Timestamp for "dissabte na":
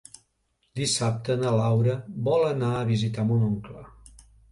0.79-1.51